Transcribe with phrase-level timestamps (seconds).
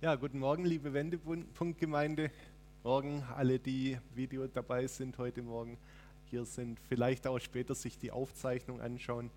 [0.00, 2.30] Ja, guten Morgen, liebe Wendepunktgemeinde.
[2.84, 5.76] Morgen alle, die Video dabei sind heute Morgen
[6.30, 9.28] hier sind, vielleicht auch später sich die Aufzeichnung anschauen.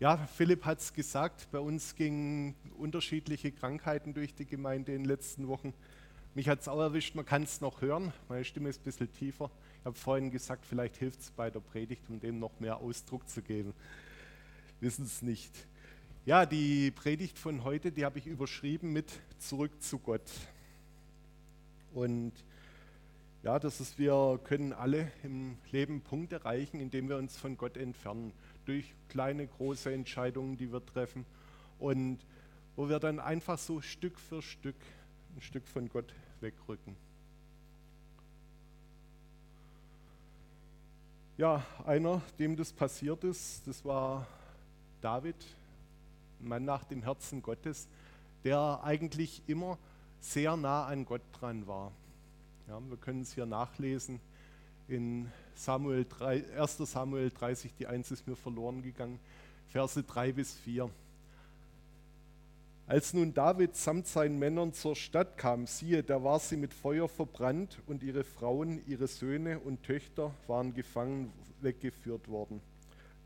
[0.00, 5.04] Ja, Philipp hat es gesagt, bei uns gingen unterschiedliche Krankheiten durch die Gemeinde in den
[5.04, 5.74] letzten Wochen.
[6.34, 9.12] Mich hat es auch erwischt, man kann es noch hören, meine Stimme ist ein bisschen
[9.12, 9.50] tiefer.
[9.80, 13.28] Ich habe vorhin gesagt, vielleicht hilft es bei der Predigt, um dem noch mehr Ausdruck
[13.28, 13.74] zu geben.
[14.80, 15.52] Wissen es nicht.
[16.26, 20.28] Ja, die Predigt von heute, die habe ich überschrieben mit Zurück zu Gott.
[21.94, 22.32] Und
[23.44, 27.76] ja, das ist, wir können alle im Leben Punkte erreichen, indem wir uns von Gott
[27.76, 28.32] entfernen,
[28.64, 31.24] durch kleine, große Entscheidungen, die wir treffen
[31.78, 32.18] und
[32.74, 34.74] wo wir dann einfach so Stück für Stück
[35.36, 36.96] ein Stück von Gott wegrücken.
[41.38, 44.26] Ja, einer, dem das passiert ist, das war
[45.00, 45.36] David,
[46.40, 47.88] Mann nach dem Herzen Gottes,
[48.44, 49.78] der eigentlich immer
[50.20, 51.92] sehr nah an Gott dran war.
[52.68, 54.20] Ja, wir können es hier nachlesen
[54.88, 56.78] in Samuel 3, 1.
[56.78, 59.18] Samuel 30, die 1 ist mir verloren gegangen,
[59.68, 60.90] Verse 3 bis 4.
[62.88, 67.08] Als nun David samt seinen Männern zur Stadt kam, siehe, da war sie mit Feuer
[67.08, 72.60] verbrannt und ihre Frauen, ihre Söhne und Töchter waren gefangen weggeführt worden.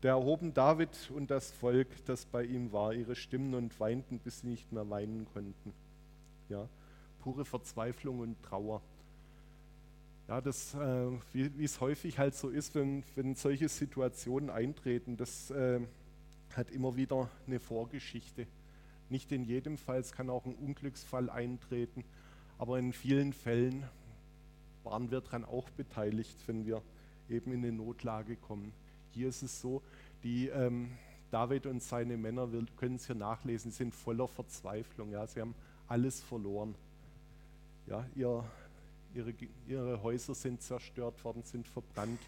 [0.01, 4.39] Da erhoben David und das Volk, das bei ihm war, ihre Stimmen und weinten, bis
[4.39, 5.73] sie nicht mehr weinen konnten.
[6.49, 6.67] Ja,
[7.19, 8.81] pure Verzweiflung und Trauer.
[10.27, 15.51] Ja, das, äh, wie es häufig halt so ist, wenn, wenn solche Situationen eintreten, das
[15.51, 15.81] äh,
[16.55, 18.47] hat immer wieder eine Vorgeschichte.
[19.09, 22.05] Nicht in jedem Fall, es kann auch ein Unglücksfall eintreten,
[22.57, 23.83] aber in vielen Fällen
[24.83, 26.81] waren wir daran auch beteiligt, wenn wir
[27.29, 28.73] eben in eine Notlage kommen.
[29.11, 29.81] Hier ist es so,
[30.23, 30.91] die ähm,
[31.31, 35.11] David und seine Männer, wir können es hier nachlesen, sind voller Verzweiflung.
[35.11, 35.55] Ja, sie haben
[35.87, 36.75] alles verloren.
[37.87, 38.43] Ja, ihr,
[39.13, 39.33] ihre,
[39.67, 42.19] ihre Häuser sind zerstört worden, sind verbrannt.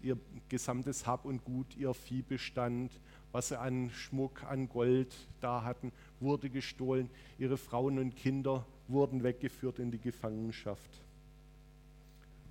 [0.00, 0.16] Ihr
[0.48, 2.92] gesamtes Hab und Gut, ihr Viehbestand,
[3.32, 7.10] was sie an Schmuck, an Gold da hatten, wurde gestohlen.
[7.38, 11.02] Ihre Frauen und Kinder wurden weggeführt in die Gefangenschaft.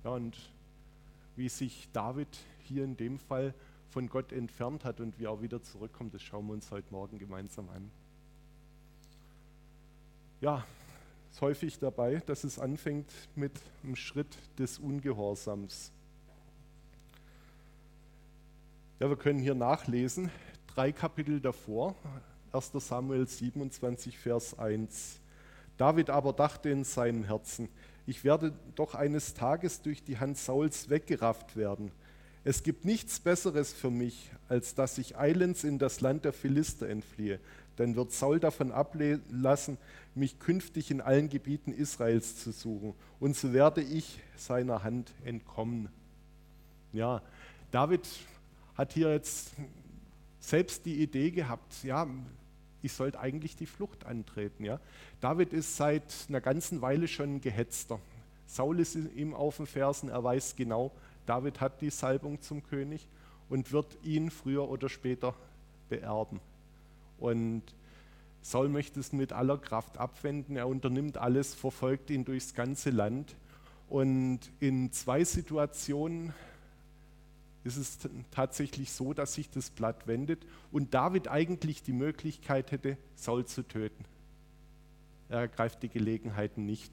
[0.04, 0.36] Ja, und
[1.38, 2.28] wie sich David
[2.64, 3.54] hier in dem Fall
[3.90, 7.18] von Gott entfernt hat und wie er wieder zurückkommt, das schauen wir uns heute Morgen
[7.18, 7.90] gemeinsam an.
[10.40, 10.66] Ja,
[11.30, 15.92] ist häufig dabei, dass es anfängt mit einem Schritt des Ungehorsams.
[18.98, 20.30] Ja, wir können hier nachlesen,
[20.74, 21.94] drei Kapitel davor,
[22.52, 22.72] 1.
[22.74, 25.20] Samuel 27, Vers 1.
[25.76, 27.68] David aber dachte in seinem Herzen,
[28.08, 31.92] ich werde doch eines Tages durch die Hand Sauls weggerafft werden.
[32.42, 36.88] Es gibt nichts Besseres für mich, als dass ich eilends in das Land der Philister
[36.88, 37.38] entfliehe.
[37.76, 39.76] Dann wird Saul davon ablassen,
[40.14, 42.94] mich künftig in allen Gebieten Israels zu suchen.
[43.20, 45.90] Und so werde ich seiner Hand entkommen.
[46.94, 47.20] Ja,
[47.70, 48.08] David
[48.74, 49.52] hat hier jetzt
[50.40, 52.08] selbst die Idee gehabt, ja,
[52.88, 54.64] ich sollte eigentlich die Flucht antreten.
[54.64, 54.80] Ja.
[55.20, 58.00] David ist seit einer ganzen Weile schon gehetzter.
[58.46, 60.90] Saul ist ihm auf den Fersen, er weiß genau,
[61.26, 63.06] David hat die Salbung zum König
[63.50, 65.34] und wird ihn früher oder später
[65.90, 66.40] beerben.
[67.18, 67.62] Und
[68.40, 70.56] Saul möchte es mit aller Kraft abwenden.
[70.56, 73.36] Er unternimmt alles, verfolgt ihn durchs ganze Land.
[73.90, 76.32] Und in zwei Situationen
[77.64, 77.98] ist es
[78.30, 83.62] tatsächlich so, dass sich das Blatt wendet und David eigentlich die Möglichkeit hätte, Saul zu
[83.62, 84.04] töten.
[85.28, 86.92] Er ergreift die Gelegenheiten nicht.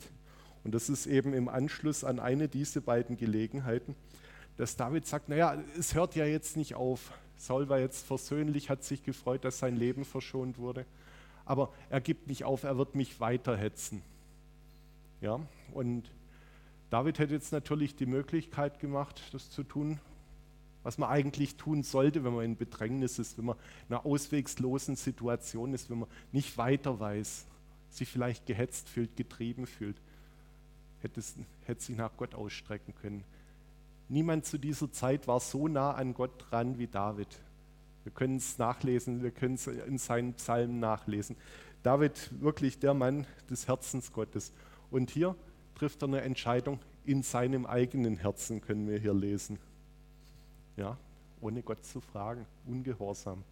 [0.64, 3.96] Und das ist eben im Anschluss an eine dieser beiden Gelegenheiten,
[4.58, 7.12] dass David sagt, naja, es hört ja jetzt nicht auf.
[7.38, 10.86] Saul war jetzt versöhnlich, hat sich gefreut, dass sein Leben verschont wurde.
[11.46, 14.02] Aber er gibt nicht auf, er wird mich weiterhetzen.
[15.22, 15.40] Ja,
[15.74, 16.09] und
[16.90, 20.00] David hätte jetzt natürlich die Möglichkeit gemacht, das zu tun,
[20.85, 23.57] was man eigentlich tun sollte, wenn man in Bedrängnis ist, wenn man
[23.90, 27.47] in einer auswegslosen Situation ist, wenn man nicht weiter weiß,
[27.90, 29.99] sich vielleicht gehetzt fühlt, getrieben fühlt,
[31.02, 33.23] hätte, es, hätte sich nach Gott ausstrecken können.
[34.09, 37.29] Niemand zu dieser Zeit war so nah an Gott dran wie David.
[38.03, 41.35] Wir können es nachlesen, wir können es in seinen Psalmen nachlesen.
[41.82, 44.53] David, wirklich der Mann des Herzens Gottes.
[44.91, 45.35] Und hier
[45.73, 49.58] trifft er eine Entscheidung in seinem eigenen Herzen, können wir hier lesen.
[50.77, 50.97] Ja,
[51.41, 53.43] ohne Gott zu fragen, ungehorsam.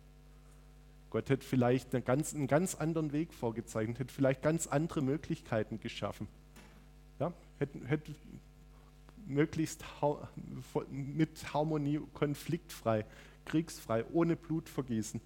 [1.09, 5.79] Gott hätte vielleicht einen ganz, einen ganz anderen Weg vorgezeichnet, hätte vielleicht ganz andere Möglichkeiten
[5.79, 6.27] geschaffen.
[7.19, 8.15] Ja, hätte, hätte
[9.27, 9.83] möglichst
[10.89, 13.05] mit Harmonie, konfliktfrei,
[13.45, 15.21] kriegsfrei, ohne Blutvergießen,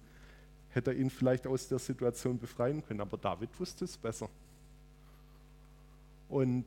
[0.70, 3.00] hätte er ihn vielleicht aus der Situation befreien können.
[3.00, 4.28] Aber David wusste es besser.
[6.28, 6.66] Und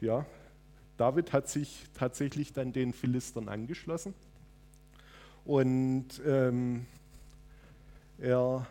[0.00, 0.26] ja,
[0.98, 4.12] David hat sich tatsächlich dann den Philistern angeschlossen.
[5.44, 6.86] Und ähm,
[8.18, 8.66] er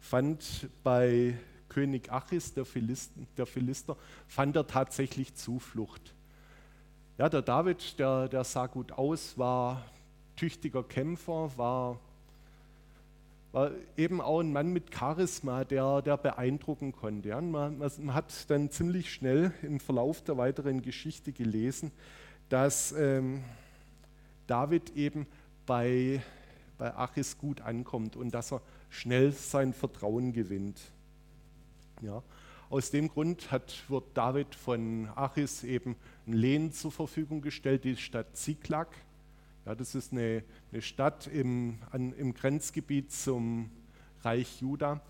[0.00, 1.38] fand bei
[1.68, 3.96] König Achis, der, Philisten, der Philister,
[4.28, 6.14] fand er tatsächlich Zuflucht.
[7.18, 9.84] Ja, der David, der, der sah gut aus, war
[10.36, 11.98] tüchtiger Kämpfer, war,
[13.52, 17.30] war eben auch ein Mann mit Charisma, der, der beeindrucken konnte.
[17.30, 21.90] Ja, man, man, hat dann ziemlich schnell im Verlauf der weiteren Geschichte gelesen,
[22.48, 23.44] dass ähm,
[24.46, 25.26] David eben
[25.66, 26.22] bei,
[26.78, 30.80] bei Achis gut ankommt und dass er schnell sein Vertrauen gewinnt.
[32.02, 32.22] Ja.
[32.68, 35.94] Aus dem Grund hat, wird David von Achis eben
[36.26, 38.88] ein Lehen zur Verfügung gestellt, die Stadt Ziklag.
[39.64, 43.70] Ja, das ist eine, eine Stadt im, an, im Grenzgebiet zum
[44.22, 45.00] Reich Juda.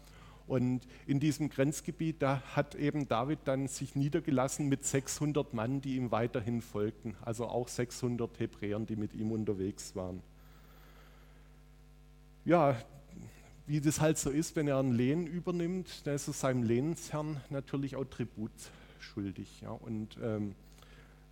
[0.47, 5.97] Und in diesem Grenzgebiet, da hat eben David dann sich niedergelassen mit 600 Mann, die
[5.97, 7.17] ihm weiterhin folgten.
[7.23, 10.23] Also auch 600 Hebräern, die mit ihm unterwegs waren.
[12.45, 12.77] Ja,
[13.67, 17.41] wie das halt so ist, wenn er ein Lehen übernimmt, dann ist er seinem Lehensherrn
[17.51, 18.53] natürlich auch Tribut
[19.01, 19.61] schuldig.
[19.63, 19.71] Ja.
[19.71, 20.55] Und ähm,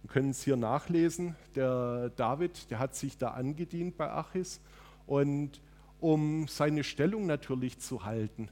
[0.03, 4.61] wir können es hier nachlesen, der David, der hat sich da angedient bei Achis
[5.07, 5.61] und
[6.01, 8.49] um seine Stellung natürlich zu halten,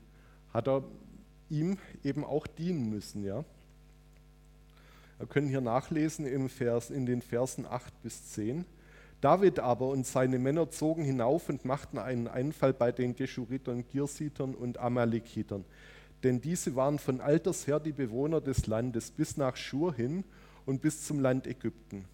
[0.53, 0.85] hat er
[1.49, 3.25] ihm eben auch dienen müssen.
[3.25, 3.45] Ja.
[5.19, 8.65] Wir können hier nachlesen im Vers, in den Versen 8 bis 10.
[9.21, 14.55] David aber und seine Männer zogen hinauf und machten einen Einfall bei den Geschuritern, Girsitern
[14.55, 15.65] und Amalekitern.
[16.25, 20.25] Denn diese waren von alters her die Bewohner des Landes bis nach Schur hin
[20.67, 22.05] und bis zum Land Ägypten.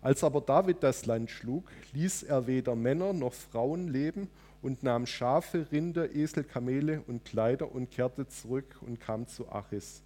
[0.00, 4.28] Als aber David das Land schlug, ließ er weder Männer noch Frauen leben
[4.64, 10.02] und nahm Schafe, Rinder, Esel, Kamele und Kleider und kehrte zurück und kam zu Achis.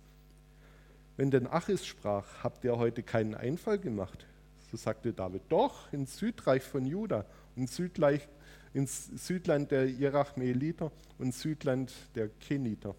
[1.17, 4.27] Wenn denn Achis sprach, habt ihr heute keinen Einfall gemacht?
[4.69, 7.25] So sagte David, doch, ins Südreich von Juda
[7.55, 8.29] und Südreich,
[8.75, 12.97] ins Südland der Jerachmeeliter und Südland der Keniter.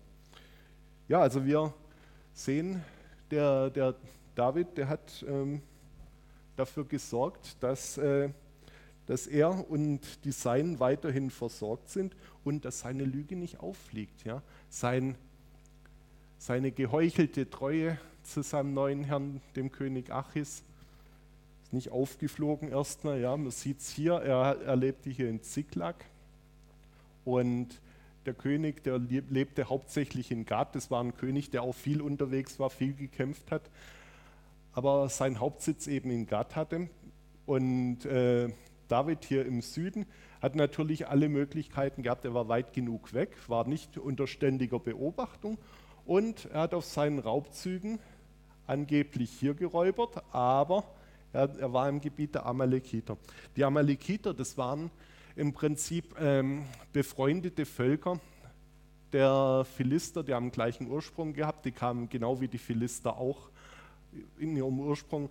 [1.10, 1.74] Ja, also wir
[2.34, 2.82] sehen,
[3.32, 3.96] der, der
[4.34, 5.62] David, der hat ähm,
[6.56, 8.30] dafür gesorgt, dass, äh,
[9.10, 14.24] dass er und die Seinen weiterhin versorgt sind und dass seine Lüge nicht auffliegt.
[14.24, 14.44] Ja?
[14.70, 15.16] Sein,
[16.38, 20.62] seine geheuchelte Treue zu seinem neuen Herrn, dem König Achis,
[21.64, 23.20] ist nicht aufgeflogen erstmal.
[23.20, 23.36] Ja.
[23.36, 26.06] Man sieht es hier, er, er lebte hier in Ziklag
[27.26, 27.82] und
[28.28, 30.76] der König, der lebte hauptsächlich in Gad.
[30.76, 33.72] Das war ein König, der auch viel unterwegs war, viel gekämpft hat,
[34.72, 36.92] aber seinen Hauptsitz eben in Gad hatte.
[37.48, 38.50] Und äh,
[38.90, 40.06] David hier im Süden
[40.42, 42.26] hat natürlich alle Möglichkeiten gehabt.
[42.26, 45.58] Er war weit genug weg, war nicht unter ständiger Beobachtung
[46.06, 48.00] und er hat auf seinen Raubzügen
[48.68, 50.84] angeblich hier geräubert, aber
[51.34, 53.18] er, er war im Gebiet der Amalekiter.
[53.56, 54.92] Die Amalekiter, das waren
[55.36, 58.20] im Prinzip ähm, befreundete Völker
[59.14, 63.50] der Philister, die haben gleichen Ursprung gehabt, die kamen genau wie die Philister auch
[64.38, 65.30] in ihrem Ursprung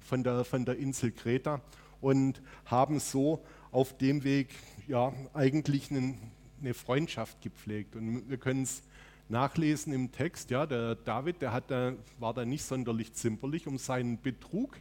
[0.00, 1.60] von der, von der Insel Kreta
[2.00, 4.48] und haben so auf dem Weg
[4.86, 6.18] ja, eigentlich einen,
[6.60, 7.96] eine Freundschaft gepflegt.
[7.96, 8.82] Und wir können es
[9.28, 13.78] nachlesen im Text, ja, der David, der hat da, war da nicht sonderlich zimperlich, um
[13.78, 14.76] seinen Betrug,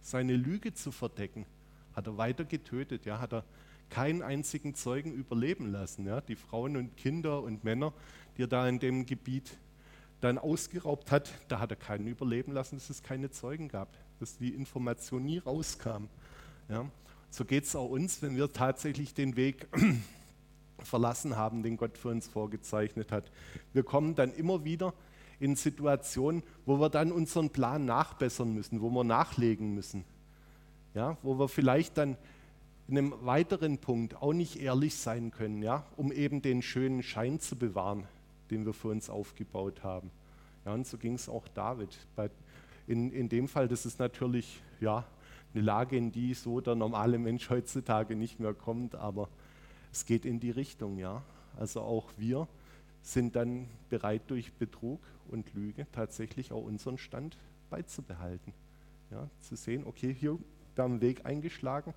[0.00, 1.46] seine Lüge zu verdecken,
[1.94, 3.44] hat er weiter getötet, ja, hat er
[3.90, 6.06] keinen einzigen Zeugen überleben lassen.
[6.06, 6.20] Ja.
[6.20, 7.92] Die Frauen und Kinder und Männer,
[8.36, 9.56] die er da in dem Gebiet
[10.20, 13.88] dann ausgeraubt hat, da hat er keinen überleben lassen, dass es keine Zeugen gab,
[14.20, 16.08] dass die Information nie rauskam.
[16.68, 16.90] Ja.
[17.30, 19.66] So geht es auch uns, wenn wir tatsächlich den Weg
[20.78, 23.30] verlassen haben, den Gott für uns vorgezeichnet hat.
[23.72, 24.94] Wir kommen dann immer wieder
[25.40, 30.04] in Situationen, wo wir dann unseren Plan nachbessern müssen, wo wir nachlegen müssen.
[30.94, 32.16] Ja, wo wir vielleicht dann
[32.86, 37.40] in einem weiteren Punkt auch nicht ehrlich sein können, ja, um eben den schönen Schein
[37.40, 38.06] zu bewahren,
[38.50, 40.10] den wir für uns aufgebaut haben.
[40.64, 41.96] Ja, und so ging es auch David.
[42.16, 42.30] Bei,
[42.86, 45.04] in, in dem Fall, das ist natürlich ja,
[45.54, 49.28] eine Lage, in die so der normale Mensch heutzutage nicht mehr kommt, aber
[49.92, 51.22] es geht in die Richtung, ja.
[51.56, 52.48] Also auch wir
[53.02, 57.36] sind dann bereit, durch Betrug und Lüge tatsächlich auch unseren Stand
[57.70, 58.52] beizubehalten.
[59.10, 60.38] Ja, zu sehen, okay, hier,
[60.74, 61.94] wir haben einen Weg eingeschlagen,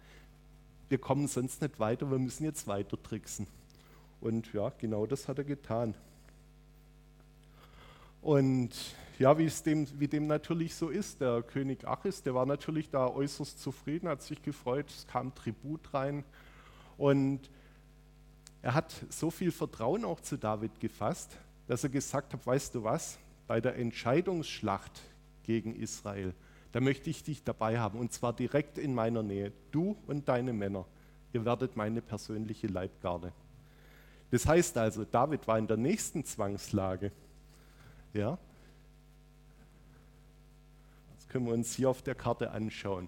[0.90, 3.48] wir kommen sonst nicht weiter, wir müssen jetzt weiter tricksen.
[4.22, 5.96] Und ja, genau das hat er getan.
[8.22, 8.72] Und
[9.20, 13.08] ja, wie, dem, wie dem natürlich so ist, der König Achis, der war natürlich da
[13.08, 16.24] äußerst zufrieden, hat sich gefreut, es kam Tribut rein.
[16.98, 17.50] Und
[18.62, 22.84] er hat so viel Vertrauen auch zu David gefasst, dass er gesagt hat, weißt du
[22.84, 25.02] was, bei der Entscheidungsschlacht
[25.44, 26.34] gegen Israel,
[26.74, 29.52] da möchte ich dich dabei haben und zwar direkt in meiner Nähe.
[29.72, 30.86] Du und deine Männer,
[31.34, 33.32] ihr werdet meine persönliche Leibgarde.
[34.32, 37.12] Das heißt also, David war in der nächsten Zwangslage.
[38.18, 38.38] Ja?
[41.16, 43.08] Das können wir uns hier auf der Karte anschauen.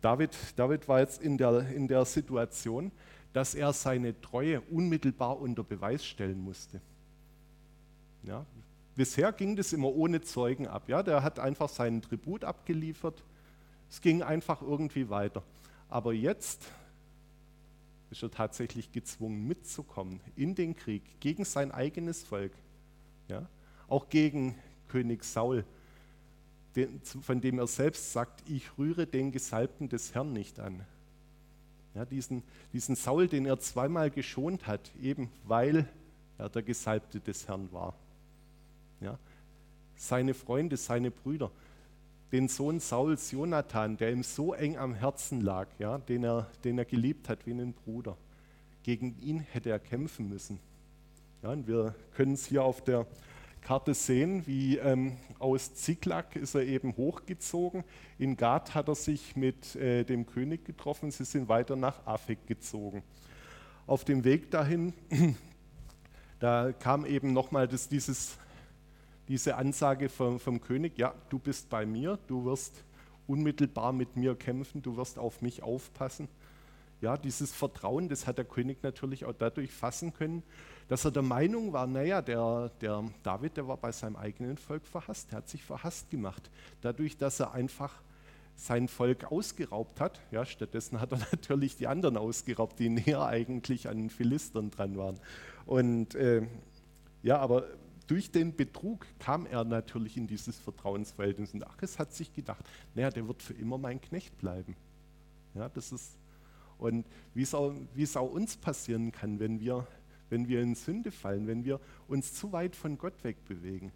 [0.00, 2.90] David, David war jetzt in der, in der Situation,
[3.32, 6.80] dass er seine Treue unmittelbar unter Beweis stellen musste.
[8.22, 8.44] Ja,
[8.96, 10.88] bisher ging das immer ohne Zeugen ab.
[10.88, 13.22] Ja, der hat einfach seinen Tribut abgeliefert.
[13.90, 15.42] Es ging einfach irgendwie weiter.
[15.88, 16.64] Aber jetzt
[18.10, 22.52] ist er tatsächlich gezwungen mitzukommen in den Krieg gegen sein eigenes Volk.
[23.28, 23.48] Ja,
[23.90, 24.54] auch gegen
[24.88, 25.64] König Saul,
[27.22, 30.86] von dem er selbst sagt, ich rühre den Gesalbten des Herrn nicht an.
[31.94, 35.88] Ja, diesen, diesen Saul, den er zweimal geschont hat, eben weil
[36.38, 37.94] er der Gesalbte des Herrn war.
[39.00, 39.18] Ja,
[39.96, 41.50] seine Freunde, seine Brüder,
[42.30, 46.78] den Sohn Sauls, Jonathan, der ihm so eng am Herzen lag, ja, den, er, den
[46.78, 48.16] er geliebt hat wie einen Bruder.
[48.84, 50.60] Gegen ihn hätte er kämpfen müssen.
[51.42, 53.06] Ja, und wir können es hier auf der
[53.60, 57.84] Karte sehen, wie ähm, aus Ziklag ist er eben hochgezogen.
[58.18, 61.10] In Gad hat er sich mit äh, dem König getroffen.
[61.10, 63.02] Sie sind weiter nach Afek gezogen.
[63.86, 64.92] Auf dem Weg dahin,
[66.38, 67.68] da kam eben nochmal
[69.28, 72.84] diese Ansage vom, vom König, ja, du bist bei mir, du wirst
[73.26, 76.28] unmittelbar mit mir kämpfen, du wirst auf mich aufpassen.
[77.00, 80.42] Ja, dieses Vertrauen, das hat der König natürlich auch dadurch fassen können,
[80.88, 84.86] dass er der Meinung war, naja, der, der David, der war bei seinem eigenen Volk
[84.86, 86.50] verhasst, der hat sich verhasst gemacht.
[86.82, 88.02] Dadurch, dass er einfach
[88.56, 93.88] sein Volk ausgeraubt hat, ja, stattdessen hat er natürlich die anderen ausgeraubt, die näher eigentlich
[93.88, 95.18] an den Philistern dran waren.
[95.64, 96.46] Und äh,
[97.22, 97.64] ja, aber
[98.06, 101.54] durch den Betrug kam er natürlich in dieses Vertrauensverhältnis.
[101.54, 102.64] Und Achis hat sich gedacht,
[102.94, 104.74] naja, der wird für immer mein Knecht bleiben.
[105.54, 106.18] Ja, das ist
[106.80, 109.86] und wie es, auch, wie es auch uns passieren kann, wenn wir,
[110.30, 113.92] wenn wir in Sünde fallen, wenn wir uns zu weit von Gott wegbewegen,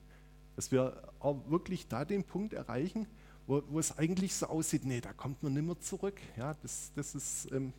[0.54, 3.06] dass wir auch wirklich da den Punkt erreichen,
[3.46, 6.20] wo, wo es eigentlich so aussieht, nee, da kommt man nicht mehr zurück.
[6.36, 7.72] Ja, das, das ist, ähm,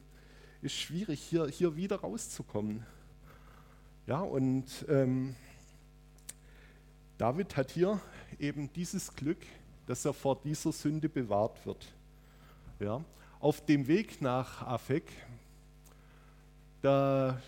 [0.62, 2.84] ist schwierig, hier, hier wieder rauszukommen.
[4.08, 5.36] Ja, und ähm,
[7.18, 8.00] David hat hier
[8.40, 9.40] eben dieses Glück,
[9.86, 11.88] dass er vor dieser Sünde bewahrt wird.
[12.80, 13.04] Ja,
[13.40, 15.04] auf dem Weg nach Afek,
[16.82, 17.42] da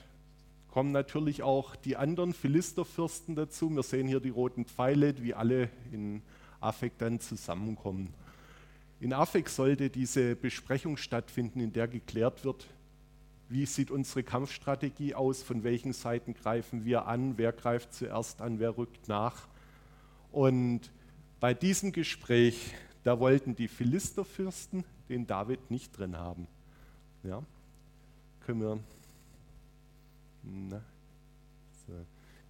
[0.70, 3.70] kommen natürlich auch die anderen Philisterfürsten dazu.
[3.70, 6.22] Wir sehen hier die roten Pfeile, wie alle in
[6.60, 8.14] Afek dann zusammenkommen.
[9.00, 12.68] In Afek sollte diese Besprechung stattfinden, in der geklärt wird,
[13.50, 18.60] wie sieht unsere Kampfstrategie aus, von welchen Seiten greifen wir an, wer greift zuerst an,
[18.60, 19.48] wer rückt nach.
[20.32, 20.92] Und
[21.40, 26.48] bei diesem Gespräch, da wollten die Philisterfürsten den David nicht drin haben.
[27.24, 27.44] Ja?
[28.46, 28.80] Können, wir,
[30.44, 30.82] na,
[31.86, 31.94] so,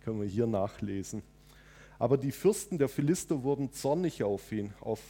[0.01, 1.21] können wir hier nachlesen.
[1.99, 5.01] Aber die Fürsten der Philister wurden zornig auf ihn, auf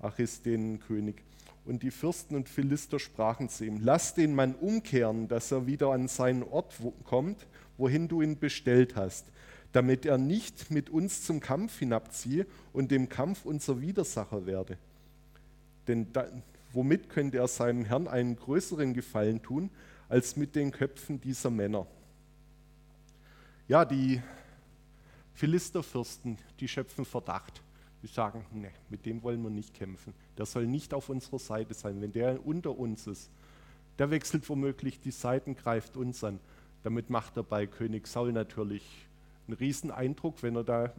[0.00, 1.22] Achis, den König.
[1.64, 5.90] Und die Fürsten und Philister sprachen zu ihm, lass den Mann umkehren, dass er wieder
[5.92, 6.74] an seinen Ort
[7.04, 7.46] kommt,
[7.78, 9.26] wohin du ihn bestellt hast,
[9.72, 14.78] damit er nicht mit uns zum Kampf hinabziehe und dem Kampf unser Widersacher werde.
[15.86, 16.26] Denn da,
[16.72, 19.70] womit könnte er seinem Herrn einen größeren Gefallen tun,
[20.08, 21.86] als mit den Köpfen dieser Männer?
[23.66, 24.20] Ja, die
[25.34, 27.62] Philisterfürsten, die schöpfen Verdacht.
[28.02, 30.12] Die sagen, nee, mit dem wollen wir nicht kämpfen.
[30.36, 32.02] Der soll nicht auf unserer Seite sein.
[32.02, 33.30] Wenn der unter uns ist,
[33.98, 36.38] der wechselt womöglich die Seiten, greift uns an.
[36.82, 38.84] Damit macht er bei König Saul natürlich
[39.46, 40.92] einen riesen Eindruck, wenn er da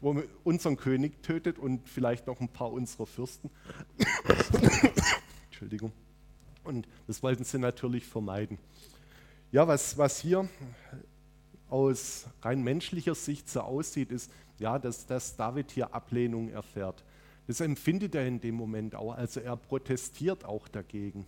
[0.00, 3.50] unseren König tötet und vielleicht noch ein paar unserer Fürsten.
[5.46, 5.92] Entschuldigung.
[6.64, 8.58] Und das wollten sie natürlich vermeiden.
[9.52, 10.48] Ja, was, was hier
[11.68, 17.04] aus rein menschlicher Sicht so aussieht, ist, ja, dass, dass David hier Ablehnung erfährt.
[17.46, 19.12] Das empfindet er in dem Moment auch.
[19.12, 21.26] Also er protestiert auch dagegen.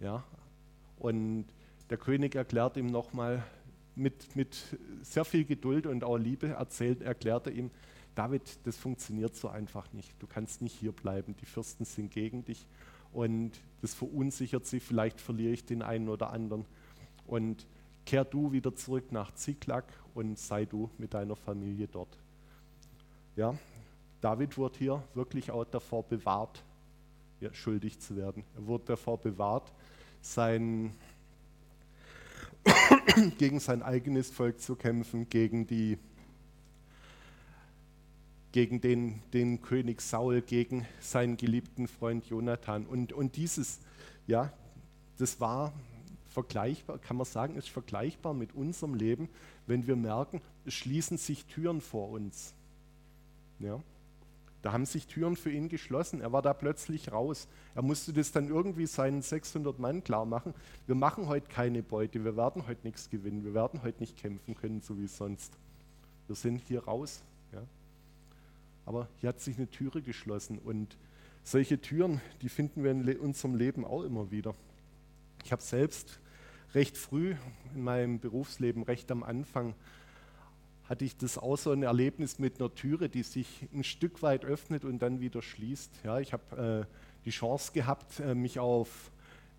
[0.00, 0.24] Ja,
[0.98, 1.46] und
[1.90, 3.44] der König erklärt ihm nochmal,
[3.94, 7.70] mit, mit sehr viel Geduld und auch Liebe erzählt, erklärt er ihm,
[8.14, 10.14] David, das funktioniert so einfach nicht.
[10.18, 11.34] Du kannst nicht hier bleiben.
[11.40, 12.66] Die Fürsten sind gegen dich
[13.12, 14.80] und das verunsichert sie.
[14.80, 16.66] Vielleicht verliere ich den einen oder anderen.
[17.26, 17.66] Und
[18.04, 19.84] kehr du wieder zurück nach Ziklag
[20.14, 22.18] und sei du mit deiner Familie dort.
[23.36, 23.54] Ja,
[24.20, 26.62] David wurde hier wirklich auch davor bewahrt,
[27.40, 28.44] ja, schuldig zu werden.
[28.54, 29.72] Er wurde davor bewahrt,
[30.20, 30.92] sein
[33.38, 35.98] gegen sein eigenes Volk zu kämpfen, gegen, die,
[38.52, 42.86] gegen den, den König Saul, gegen seinen geliebten Freund Jonathan.
[42.86, 43.80] Und, und dieses,
[44.26, 44.52] ja,
[45.18, 45.72] das war
[46.28, 49.28] vergleichbar, kann man sagen, ist vergleichbar mit unserem Leben,
[49.66, 52.54] wenn wir merken, es schließen sich Türen vor uns.
[53.58, 53.80] Ja.
[54.62, 56.20] Da haben sich Türen für ihn geschlossen.
[56.20, 57.48] Er war da plötzlich raus.
[57.74, 60.54] Er musste das dann irgendwie seinen 600 Mann klar machen.
[60.86, 62.24] Wir machen heute keine Beute.
[62.24, 63.44] Wir werden heute nichts gewinnen.
[63.44, 65.58] Wir werden heute nicht kämpfen können, so wie sonst.
[66.28, 67.24] Wir sind hier raus.
[67.52, 67.62] Ja.
[68.86, 70.58] Aber hier hat sich eine Türe geschlossen.
[70.58, 70.96] Und
[71.42, 74.54] solche Türen, die finden wir in unserem Leben auch immer wieder.
[75.44, 76.20] Ich habe selbst
[76.72, 77.34] recht früh
[77.74, 79.74] in meinem Berufsleben, recht am Anfang,
[80.92, 84.44] hatte ich das auch so ein Erlebnis mit einer Türe, die sich ein Stück weit
[84.44, 85.90] öffnet und dann wieder schließt.
[86.04, 89.10] Ja, ich habe äh, die Chance gehabt, äh, mich auf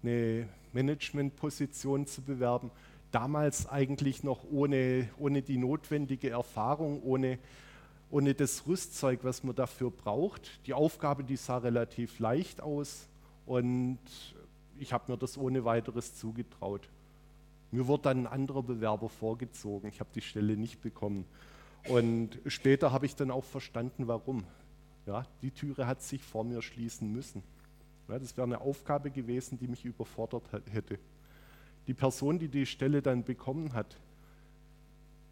[0.03, 2.69] eine Managementposition zu bewerben.
[3.09, 7.39] Damals eigentlich noch ohne, ohne die notwendige Erfahrung, ohne,
[8.11, 10.59] ohne das Rüstzeug, was man dafür braucht.
[10.67, 13.07] Die Aufgabe, die sah relativ leicht aus
[13.47, 13.97] und
[14.77, 16.87] ich habe mir das ohne weiteres zugetraut.
[17.73, 19.89] Mir wurde dann ein anderer Bewerber vorgezogen.
[19.89, 21.25] Ich habe die Stelle nicht bekommen.
[21.89, 24.43] Und später habe ich dann auch verstanden, warum.
[25.07, 27.41] Ja, die Türe hat sich vor mir schließen müssen.
[28.07, 30.99] Ja, das wäre eine Aufgabe gewesen, die mich überfordert hätte.
[31.87, 33.97] Die Person, die die Stelle dann bekommen hat,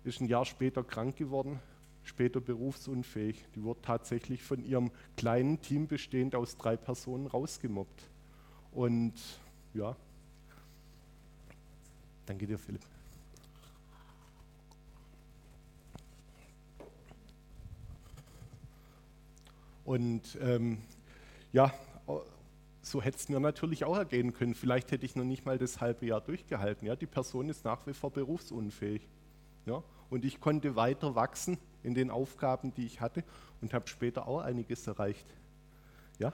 [0.04, 1.60] ist ein Jahr später krank geworden,
[2.04, 3.46] später berufsunfähig.
[3.56, 8.10] Die wurde tatsächlich von ihrem kleinen Team bestehend aus drei Personen rausgemobbt.
[8.72, 9.14] Und
[9.76, 9.96] ja,
[12.26, 12.82] Danke dir, Philipp.
[19.84, 20.78] Und ähm,
[21.52, 21.74] ja,
[22.82, 24.56] so hätte es mir natürlich auch ergehen können.
[24.56, 26.88] Vielleicht hätte ich noch nicht mal das halbe Jahr durchgehalten.
[26.88, 26.96] Ja?
[26.96, 29.08] Die Person ist nach wie vor berufsunfähig.
[29.66, 29.84] Ja?
[30.10, 33.24] Und ich konnte weiter wachsen in den Aufgaben, die ich hatte
[33.62, 35.26] und habe später auch einiges erreicht.
[36.20, 36.34] Ja?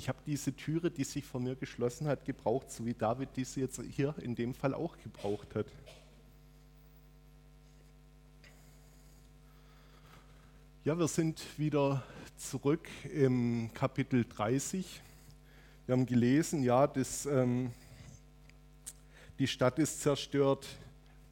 [0.00, 3.60] Ich habe diese Türe, die sich vor mir geschlossen hat, gebraucht, so wie David diese
[3.60, 5.66] jetzt hier in dem Fall auch gebraucht hat.
[10.86, 12.02] Ja, wir sind wieder
[12.38, 15.02] zurück im Kapitel 30.
[15.84, 17.70] Wir haben gelesen, ja, das, ähm,
[19.38, 20.66] die Stadt ist zerstört,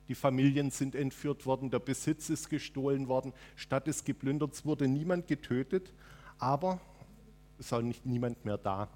[0.08, 4.88] die Familien sind entführt worden, der Besitz ist gestohlen worden, Stadt ist geplündert, es wurde
[4.88, 5.90] niemand getötet,
[6.38, 6.78] aber
[7.58, 8.88] ist auch nicht, niemand mehr da.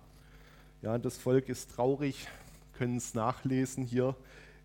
[0.82, 2.26] Ja, das Volk ist traurig,
[2.72, 4.16] können es nachlesen hier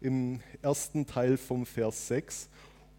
[0.02, 2.50] im ersten Teil vom Vers 6.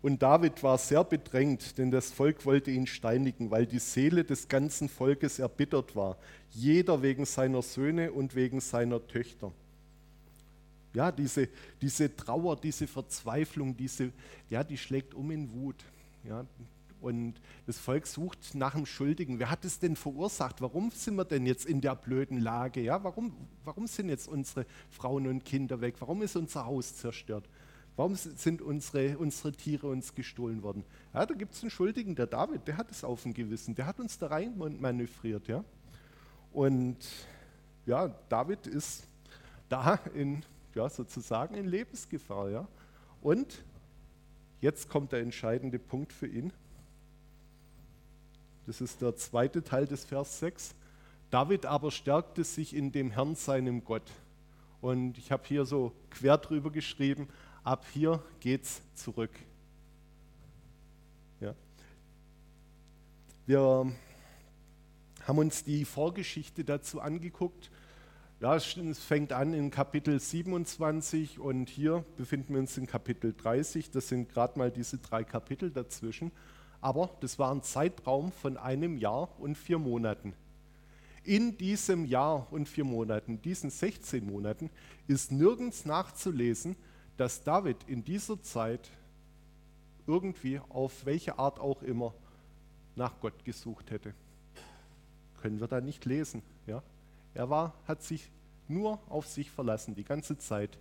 [0.00, 4.46] Und David war sehr bedrängt, denn das Volk wollte ihn steinigen, weil die Seele des
[4.46, 6.16] ganzen Volkes erbittert war,
[6.50, 9.52] jeder wegen seiner Söhne und wegen seiner Töchter.
[10.94, 11.48] Ja, diese,
[11.80, 14.12] diese Trauer, diese Verzweiflung, diese,
[14.48, 15.84] ja, die schlägt um in Wut.
[16.24, 16.46] Ja,
[17.00, 17.34] und
[17.66, 19.38] das Volk sucht nach einem Schuldigen.
[19.38, 20.60] Wer hat es denn verursacht?
[20.60, 22.80] Warum sind wir denn jetzt in der blöden Lage?
[22.80, 23.32] Ja, warum,
[23.64, 25.96] warum sind jetzt unsere Frauen und Kinder weg?
[26.00, 27.48] Warum ist unser Haus zerstört?
[27.98, 30.84] Warum sind unsere, unsere Tiere uns gestohlen worden?
[31.12, 33.86] Ja, da gibt es einen Schuldigen, der David, der hat es auf dem Gewissen, der
[33.86, 35.48] hat uns da rein manövriert.
[35.48, 35.64] Ja?
[36.52, 36.96] Und
[37.86, 39.08] ja, David ist
[39.68, 40.44] da in,
[40.76, 42.50] ja, sozusagen in Lebensgefahr.
[42.50, 42.68] Ja?
[43.20, 43.64] Und
[44.60, 46.52] jetzt kommt der entscheidende Punkt für ihn.
[48.68, 50.74] Das ist der zweite Teil des Vers 6.
[51.30, 54.02] David aber stärkte sich in dem Herrn, seinem Gott.
[54.82, 57.28] Und ich habe hier so quer drüber geschrieben,
[57.64, 59.30] ab hier geht's zurück.
[61.40, 61.54] Ja.
[63.46, 63.90] Wir
[65.26, 67.70] haben uns die Vorgeschichte dazu angeguckt.
[68.40, 73.90] Ja, es fängt an in Kapitel 27 und hier befinden wir uns in Kapitel 30.
[73.92, 76.32] Das sind gerade mal diese drei Kapitel dazwischen
[76.80, 80.34] aber das war ein Zeitraum von einem Jahr und vier Monaten.
[81.24, 84.70] In diesem Jahr und vier Monaten, diesen 16 Monaten,
[85.06, 86.76] ist nirgends nachzulesen,
[87.16, 88.90] dass David in dieser Zeit
[90.06, 92.14] irgendwie auf welche Art auch immer
[92.96, 94.14] nach Gott gesucht hätte.
[95.42, 96.42] Können wir da nicht lesen.
[96.66, 96.82] Ja?
[97.34, 98.30] Er war, hat sich
[98.68, 100.78] nur auf sich verlassen, die ganze Zeit,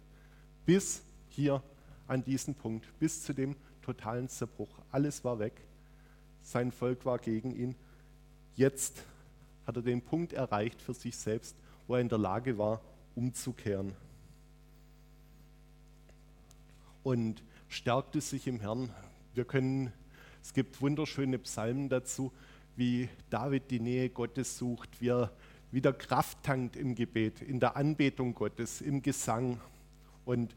[0.66, 1.62] bis hier
[2.08, 4.80] an diesen Punkt, bis zu dem totalen Zerbruch.
[4.92, 5.62] Alles war weg
[6.48, 7.76] sein Volk war gegen ihn.
[8.56, 9.04] Jetzt
[9.66, 11.56] hat er den Punkt erreicht für sich selbst,
[11.88, 12.80] wo er in der Lage war,
[13.16, 13.94] umzukehren.
[17.04, 18.90] Und stärkte sich im Herrn.
[19.34, 19.92] Wir können,
[20.42, 22.32] es gibt wunderschöne Psalmen dazu,
[22.78, 25.32] wie David die Nähe Gottes sucht, wie er
[25.72, 29.60] wieder Kraft tankt im Gebet, in der Anbetung Gottes, im Gesang.
[30.24, 30.56] Und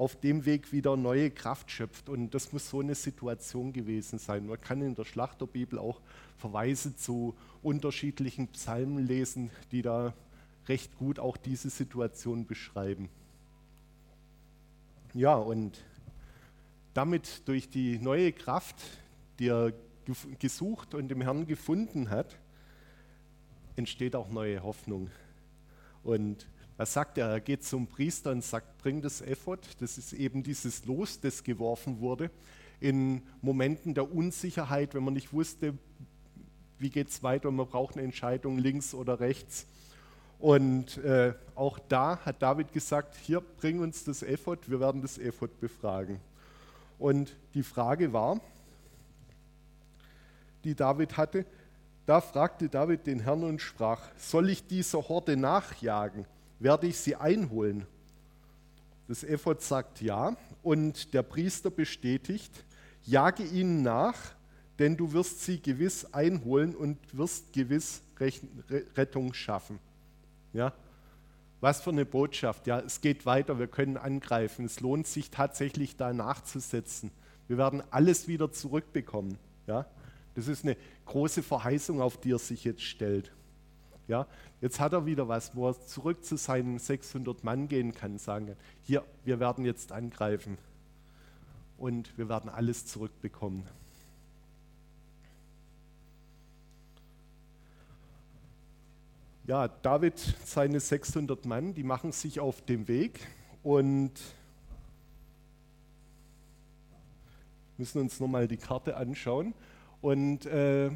[0.00, 2.08] auf dem Weg wieder neue Kraft schöpft.
[2.08, 4.46] Und das muss so eine Situation gewesen sein.
[4.46, 6.00] Man kann in der Schlachterbibel auch
[6.38, 10.14] Verweise zu unterschiedlichen Psalmen lesen, die da
[10.68, 13.10] recht gut auch diese Situation beschreiben.
[15.12, 15.84] Ja, und
[16.94, 18.76] damit durch die neue Kraft,
[19.38, 19.74] die er
[20.38, 22.38] gesucht und im Herrn gefunden hat,
[23.76, 25.10] entsteht auch neue Hoffnung.
[26.02, 26.46] Und
[26.80, 27.26] was sagt er?
[27.26, 29.60] Er geht zum Priester und sagt, bring das Ephod.
[29.80, 32.30] Das ist eben dieses Los, das geworfen wurde.
[32.80, 35.74] In Momenten der Unsicherheit, wenn man nicht wusste,
[36.78, 39.66] wie geht es weiter und man braucht eine Entscheidung links oder rechts.
[40.38, 45.18] Und äh, auch da hat David gesagt, hier bring uns das Ephod, wir werden das
[45.18, 46.18] Ephod befragen.
[46.98, 48.40] Und die Frage war,
[50.64, 51.44] die David hatte,
[52.06, 56.24] da fragte David den Herrn und sprach, soll ich dieser Horde nachjagen?
[56.60, 57.86] Werde ich sie einholen.
[59.08, 62.64] Das Ephod sagt ja und der Priester bestätigt,
[63.02, 64.16] jage ihnen nach,
[64.78, 68.02] denn du wirst sie gewiss einholen und wirst gewiss
[68.96, 69.80] Rettung schaffen.
[70.52, 70.72] Ja?
[71.60, 72.66] Was für eine Botschaft.
[72.66, 74.64] Ja, es geht weiter, wir können angreifen.
[74.64, 77.10] Es lohnt sich tatsächlich da nachzusetzen.
[77.48, 79.38] Wir werden alles wieder zurückbekommen.
[79.66, 79.86] Ja?
[80.34, 83.32] Das ist eine große Verheißung, auf die er sich jetzt stellt.
[84.10, 84.26] Ja,
[84.60, 88.46] jetzt hat er wieder was, wo er zurück zu seinen 600 Mann gehen kann, sagen
[88.48, 90.58] kann, hier, wir werden jetzt angreifen
[91.78, 93.62] und wir werden alles zurückbekommen.
[99.46, 103.28] Ja, David, seine 600 Mann, die machen sich auf den Weg
[103.62, 104.10] und
[107.78, 109.54] müssen uns nochmal die Karte anschauen.
[110.00, 110.90] Und äh,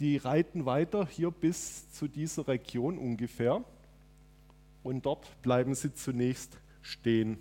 [0.00, 3.64] die reiten weiter hier bis zu dieser Region ungefähr
[4.82, 7.38] und dort bleiben sie zunächst stehen.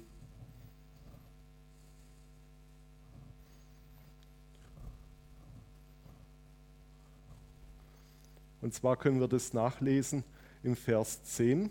[8.62, 10.24] Und zwar können wir das nachlesen
[10.64, 11.70] im Vers 10.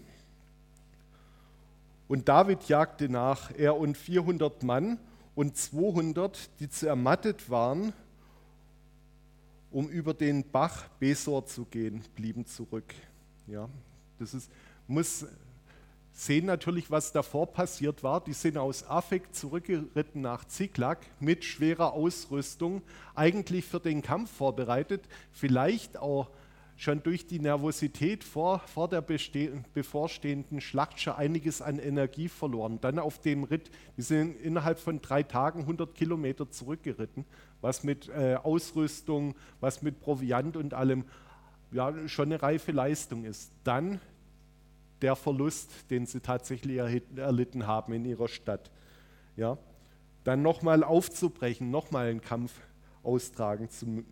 [2.07, 5.01] Und David jagte nach, er und 400 Mann
[5.35, 7.93] und 200, die zu ermattet waren,
[9.75, 12.95] um über den Bach Besor zu gehen, blieben zurück.
[13.49, 13.69] Ja,
[14.21, 14.49] das ist,
[14.87, 15.27] muss
[16.13, 18.23] sehen natürlich, was davor passiert war.
[18.23, 22.83] Die sind aus Affek zurückgeritten nach Ziklag mit schwerer Ausrüstung,
[23.17, 26.31] eigentlich für den Kampf vorbereitet, vielleicht auch
[26.77, 32.81] schon durch die Nervosität vor, vor der bevorstehenden Schlacht schon einiges an Energie verloren.
[32.81, 37.25] Dann auf dem Ritt, die sind innerhalb von drei Tagen 100 Kilometer zurückgeritten,
[37.65, 41.07] was mit äh, Ausrüstung, was mit Proviant und allem
[41.73, 43.53] ja, schon eine reife Leistung ist.
[43.65, 44.01] Dann
[45.01, 48.71] der Verlust, den sie tatsächlich erlitten haben in ihrer Stadt.
[49.37, 49.57] Ja?
[50.25, 52.53] Dann nochmal aufzubrechen, nochmal einen Kampf
[53.03, 54.05] austragen zu,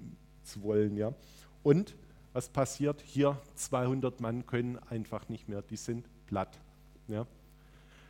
[0.43, 0.97] zu wollen.
[0.97, 1.13] Ja?
[1.63, 1.95] Und
[2.33, 3.03] was passiert?
[3.03, 6.59] Hier 200 Mann können einfach nicht mehr, die sind platt.
[7.07, 7.27] Ja?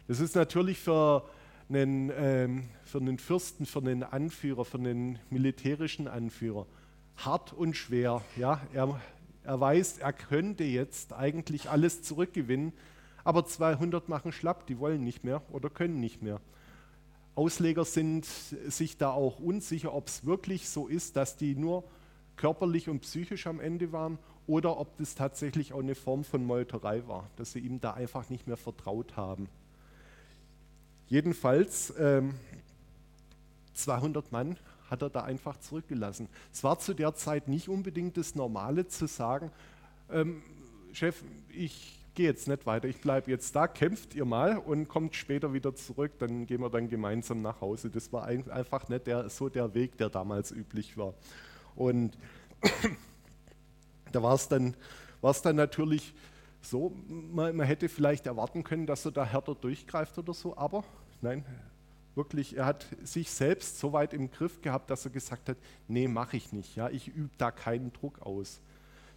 [0.06, 1.28] Das ist natürlich für
[1.74, 6.66] einen, ähm, für einen Fürsten, für einen Anführer, für einen militärischen Anführer
[7.16, 8.22] hart und schwer.
[8.36, 8.60] Ja?
[8.72, 9.00] Er,
[9.44, 12.72] er weiß, er könnte jetzt eigentlich alles zurückgewinnen,
[13.24, 16.40] aber 200 machen schlapp, die wollen nicht mehr oder können nicht mehr.
[17.34, 21.84] Ausleger sind sich da auch unsicher, ob es wirklich so ist, dass die nur
[22.36, 27.06] körperlich und psychisch am Ende waren oder ob das tatsächlich auch eine Form von Meuterei
[27.06, 29.48] war, dass sie ihm da einfach nicht mehr vertraut haben.
[31.08, 32.34] Jedenfalls ähm,
[33.74, 34.56] 200 Mann
[34.90, 36.28] hat er da einfach zurückgelassen.
[36.52, 39.50] Es war zu der Zeit nicht unbedingt das Normale zu sagen,
[40.10, 40.42] ähm,
[40.92, 45.16] Chef, ich gehe jetzt nicht weiter, ich bleibe jetzt da, kämpft ihr mal und kommt
[45.16, 47.88] später wieder zurück, dann gehen wir dann gemeinsam nach Hause.
[47.88, 51.14] Das war einfach nicht der, so der Weg, der damals üblich war.
[51.74, 52.18] Und
[54.12, 54.74] da war es dann,
[55.42, 56.12] dann natürlich
[56.62, 60.84] so, man, man, hätte vielleicht erwarten können, dass er da härter durchgreift oder so, aber
[61.20, 61.44] nein,
[62.14, 65.56] wirklich, er hat sich selbst so weit im Griff gehabt, dass er gesagt hat,
[65.88, 68.60] nee, mache ich nicht, ja, ich übe da keinen Druck aus.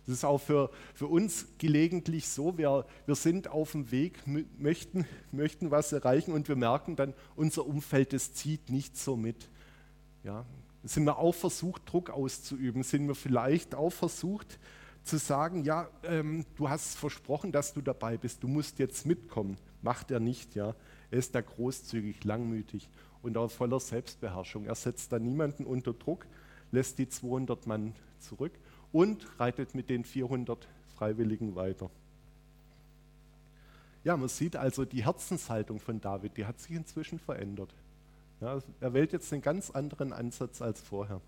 [0.05, 4.19] Das ist auch für, für uns gelegentlich so, wir, wir sind auf dem Weg,
[4.57, 9.49] möchten, möchten was erreichen und wir merken dann, unser Umfeld, das zieht nicht so mit.
[10.23, 10.45] Ja,
[10.83, 12.83] sind wir auch versucht, Druck auszuüben?
[12.83, 14.59] Sind wir vielleicht auch versucht
[15.05, 19.57] zu sagen, ja, ähm, du hast versprochen, dass du dabei bist, du musst jetzt mitkommen?
[19.81, 20.75] Macht er nicht, ja.
[21.11, 22.89] Er ist da großzügig, langmütig
[23.21, 24.65] und auch voller Selbstbeherrschung.
[24.65, 26.25] Er setzt da niemanden unter Druck,
[26.71, 28.53] lässt die 200 Mann zurück
[28.91, 31.89] und reitet mit den 400 Freiwilligen weiter.
[34.03, 37.73] ja, man sieht also die Herzenshaltung von David, die hat sich inzwischen verändert.
[38.41, 41.21] Ja, er wählt jetzt einen ganz anderen Ansatz als vorher.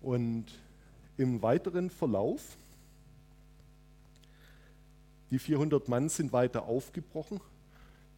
[0.00, 0.46] Und
[1.16, 2.56] im weiteren Verlauf,
[5.30, 7.40] die 400 Mann sind weiter aufgebrochen,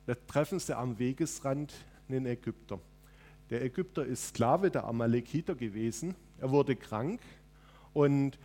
[0.07, 1.75] da treffen sie am Wegesrand
[2.09, 2.79] einen Ägypter.
[3.51, 6.15] Der Ägypter ist Sklave der Amalekiter gewesen.
[6.39, 7.21] Er wurde krank
[7.93, 8.39] und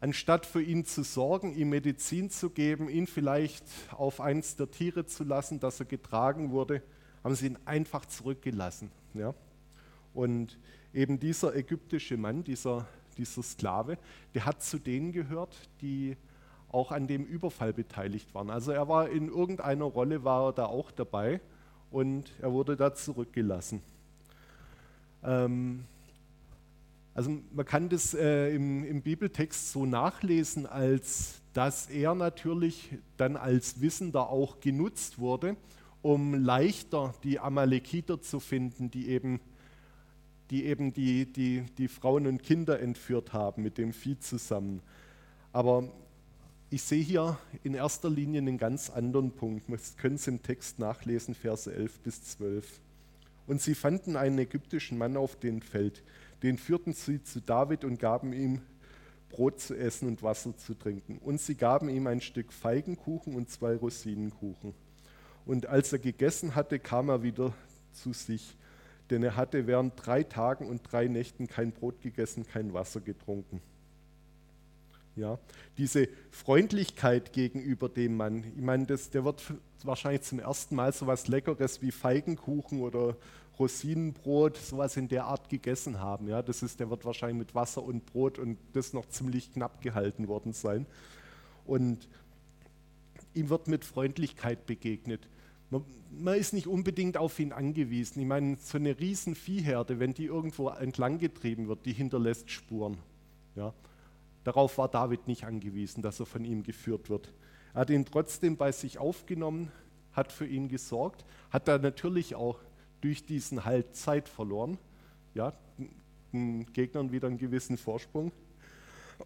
[0.00, 5.06] anstatt für ihn zu sorgen, ihm Medizin zu geben, ihn vielleicht auf eins der Tiere
[5.06, 6.82] zu lassen, dass er getragen wurde,
[7.22, 8.90] haben sie ihn einfach zurückgelassen.
[9.14, 9.34] Ja?
[10.12, 10.58] Und
[10.92, 13.98] eben dieser ägyptische Mann, dieser, dieser Sklave,
[14.34, 16.16] der hat zu denen gehört, die
[16.68, 18.50] auch an dem Überfall beteiligt waren.
[18.50, 21.40] Also er war in irgendeiner Rolle, war er da auch dabei
[21.90, 23.80] und er wurde da zurückgelassen.
[25.22, 25.84] Ähm,
[27.14, 33.36] also man kann das äh, im, im, Bibeltext so nachlesen, als dass er natürlich dann
[33.36, 35.56] als Wissender auch genutzt wurde,
[36.02, 39.40] um leichter die Amalekiter zu finden, die eben
[40.50, 44.82] die, eben die, die, die Frauen und Kinder entführt haben mit dem Vieh zusammen.
[45.52, 45.90] Aber
[46.70, 49.68] ich sehe hier in erster Linie einen ganz anderen Punkt.
[49.68, 52.80] Wir können es im Text nachlesen, Verse 11 bis 12.
[53.46, 56.02] Und sie fanden einen ägyptischen Mann auf dem Feld
[56.44, 58.60] den führten sie zu David und gaben ihm
[59.30, 61.16] Brot zu essen und Wasser zu trinken.
[61.16, 64.74] Und sie gaben ihm ein Stück Feigenkuchen und zwei Rosinenkuchen.
[65.46, 67.54] Und als er gegessen hatte, kam er wieder
[67.92, 68.56] zu sich,
[69.10, 73.60] denn er hatte während drei Tagen und drei Nächten kein Brot gegessen, kein Wasser getrunken.
[75.16, 75.38] Ja,
[75.78, 79.42] diese Freundlichkeit gegenüber dem Mann, ich meine, das, der wird
[79.84, 83.16] wahrscheinlich zum ersten Mal so was Leckeres wie Feigenkuchen oder
[83.58, 86.28] Rosinenbrot, sowas in der Art gegessen haben.
[86.28, 89.80] Ja, das ist, der wird wahrscheinlich mit Wasser und Brot und das noch ziemlich knapp
[89.80, 90.86] gehalten worden sein.
[91.64, 92.08] Und
[93.34, 95.28] ihm wird mit Freundlichkeit begegnet.
[95.70, 98.20] Man, man, ist nicht unbedingt auf ihn angewiesen.
[98.20, 102.98] Ich meine, so eine riesen Viehherde, wenn die irgendwo entlang getrieben wird, die hinterlässt Spuren.
[103.56, 103.72] Ja.
[104.44, 107.32] Darauf war David nicht angewiesen, dass er von ihm geführt wird.
[107.72, 109.72] Er hat ihn trotzdem bei sich aufgenommen,
[110.12, 112.60] hat für ihn gesorgt, hat da natürlich auch
[113.00, 114.78] durch diesen Halt Zeit verloren.
[115.34, 115.52] Ja,
[116.32, 118.32] den Gegnern wieder einen gewissen Vorsprung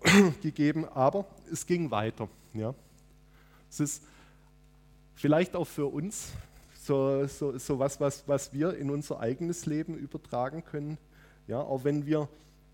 [0.42, 2.29] gegeben, aber es ging weiter.
[2.55, 2.74] Ja.
[3.68, 4.05] Es ist
[5.19, 6.33] vielleicht auch für uns
[6.75, 10.97] so, so, so was, was, was wir in unser eigenes Leben übertragen können.
[11.47, 12.29] Ja, auch wenn wir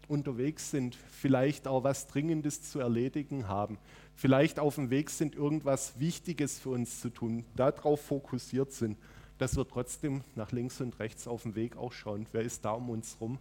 [0.08, 3.78] unterwegs sind, vielleicht auch was Dringendes zu erledigen haben,
[4.14, 8.96] vielleicht auf dem Weg sind, irgendwas Wichtiges für uns zu tun, darauf fokussiert sind
[9.38, 12.26] dass wir trotzdem nach links und rechts auf dem Weg auch schauen.
[12.32, 13.38] Wer ist da um uns rum?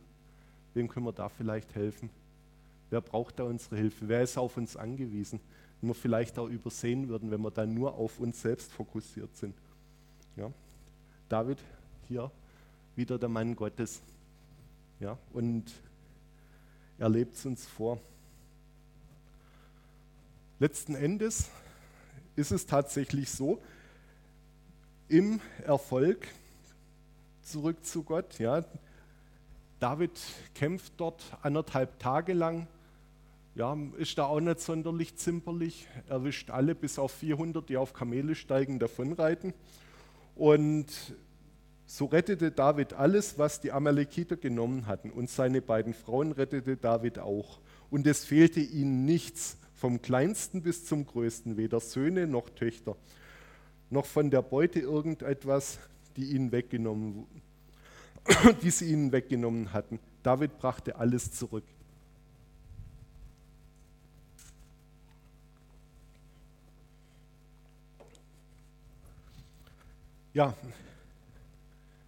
[0.73, 2.09] Wem können wir da vielleicht helfen?
[2.89, 4.07] Wer braucht da unsere Hilfe?
[4.07, 5.39] Wer ist auf uns angewiesen?
[5.83, 9.53] Den wir vielleicht auch übersehen würden, wenn wir dann nur auf uns selbst fokussiert sind.
[10.37, 10.49] Ja?
[11.27, 11.57] David,
[12.07, 12.31] hier
[12.95, 14.01] wieder der Mann Gottes.
[15.01, 15.17] Ja?
[15.33, 15.65] Und
[16.97, 17.99] er lebt es uns vor.
[20.57, 21.49] Letzten Endes
[22.37, 23.61] ist es tatsächlich so,
[25.09, 26.29] im Erfolg
[27.41, 28.39] zurück zu Gott.
[28.39, 28.63] Ja.
[29.81, 30.17] David
[30.55, 32.67] kämpft dort anderthalb Tage lang,
[33.55, 38.35] ja, ist da auch nicht sonderlich zimperlich, erwischt alle bis auf 400, die auf Kamele
[38.35, 39.53] steigen, davonreiten.
[40.35, 40.87] Und
[41.85, 45.11] so rettete David alles, was die Amalekiter genommen hatten.
[45.11, 47.59] Und seine beiden Frauen rettete David auch.
[47.91, 52.95] Und es fehlte ihnen nichts, vom kleinsten bis zum größten, weder Söhne noch Töchter
[53.93, 55.79] noch von der Beute irgendetwas,
[56.17, 57.25] die, ihnen weggenommen,
[58.61, 59.99] die sie ihnen weggenommen hatten.
[60.23, 61.63] David brachte alles zurück.
[70.33, 70.55] Ja,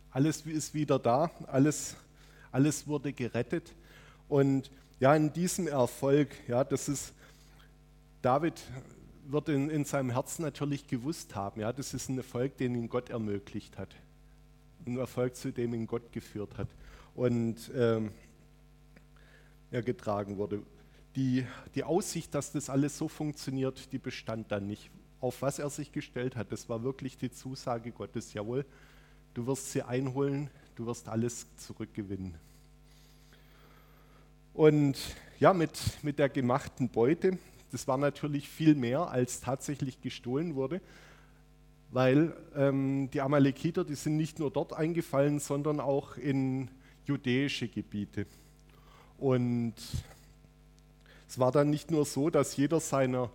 [0.10, 1.96] alles ist wieder da, alles,
[2.52, 3.72] alles wurde gerettet.
[4.28, 7.14] Und ja, in diesem Erfolg, ja, das ist,
[8.24, 8.60] David
[9.28, 12.90] wird in, in, seinem Herzen natürlich gewusst haben, ja, das ist ein Erfolg, den ihm
[12.90, 13.90] Gott ermöglicht hat.
[14.88, 16.70] Ein Erfolg, zu dem ihn Gott geführt hat
[17.14, 18.12] und ähm,
[19.70, 20.64] er getragen wurde.
[21.16, 24.90] Die, die Aussicht, dass das alles so funktioniert, die bestand dann nicht.
[25.26, 28.64] Auf was er sich gestellt hat, das war wirklich die Zusage Gottes, jawohl,
[29.34, 32.36] du wirst sie einholen, du wirst alles zurückgewinnen.
[34.54, 35.00] Und
[35.40, 37.40] ja, mit, mit der gemachten Beute,
[37.72, 40.80] das war natürlich viel mehr, als tatsächlich gestohlen wurde,
[41.90, 46.70] weil ähm, die Amalekiter, die sind nicht nur dort eingefallen, sondern auch in
[47.06, 48.28] judäische Gebiete.
[49.18, 49.74] Und
[51.28, 53.32] es war dann nicht nur so, dass jeder seiner,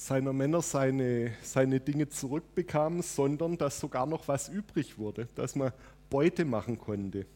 [0.00, 5.72] seiner Männer seine, seine Dinge zurückbekam, sondern dass sogar noch was übrig wurde, dass man
[6.08, 7.26] Beute machen konnte.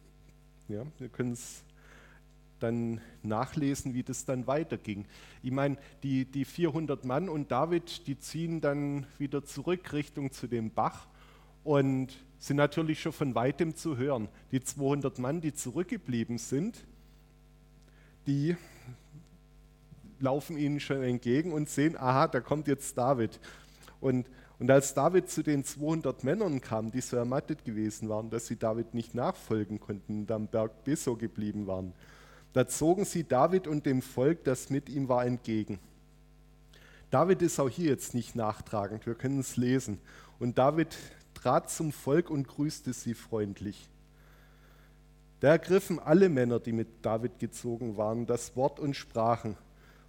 [0.69, 1.63] Ja, wir können es
[2.61, 5.05] dann nachlesen, wie das dann weiterging.
[5.43, 10.47] Ich meine, die, die 400 Mann und David, die ziehen dann wieder zurück Richtung zu
[10.47, 11.07] dem Bach
[11.65, 14.29] und sind natürlich schon von weitem zu hören.
[14.53, 16.87] Die 200 Mann, die zurückgeblieben sind,
[18.27, 18.57] die
[20.25, 23.39] laufen ihnen schon entgegen und sehen, aha, da kommt jetzt David.
[24.01, 24.27] Und,
[24.59, 28.57] und als David zu den 200 Männern kam, die so ermattet gewesen waren, dass sie
[28.57, 31.93] David nicht nachfolgen konnten und am Berg Beso geblieben waren,
[32.55, 35.79] da zogen sie David und dem Volk, das mit ihm war, entgegen.
[37.11, 40.01] David ist auch hier jetzt nicht nachtragend, wir können es lesen.
[40.39, 40.97] Und David
[41.35, 43.89] trat zum Volk und grüßte sie freundlich.
[45.41, 49.57] Da ergriffen alle Männer, die mit David gezogen waren, das Wort und sprachen,